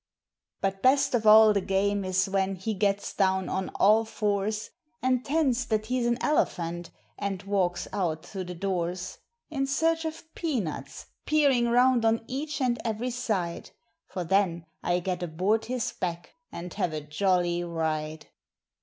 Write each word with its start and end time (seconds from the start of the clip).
But 0.61 0.81
best 0.81 1.13
of 1.13 1.27
all 1.27 1.53
the 1.53 1.61
game 1.61 2.03
is 2.03 2.27
when 2.27 2.55
he 2.55 2.73
gets 2.73 3.13
down 3.13 3.47
on 3.47 3.69
all 3.75 4.03
fours, 4.03 4.71
And 4.99 5.23
'tends 5.23 5.67
that 5.67 5.85
he's 5.85 6.07
an 6.07 6.17
elephant, 6.23 6.89
and 7.19 7.43
walks 7.43 7.87
out 7.93 8.25
through 8.25 8.45
the 8.45 8.55
doors 8.55 9.19
In 9.51 9.67
search 9.67 10.03
of 10.05 10.33
peanuts, 10.33 11.05
peering 11.27 11.69
round 11.69 12.03
on 12.03 12.25
each 12.27 12.59
and 12.61 12.79
every 12.83 13.11
side, 13.11 13.69
For 14.07 14.23
then 14.23 14.65
I 14.81 15.01
get 15.01 15.21
aboard 15.21 15.65
his 15.65 15.91
back 15.91 16.33
and 16.51 16.73
have 16.73 16.93
a 16.93 17.01
jolly 17.01 17.63
ride. 17.63 18.25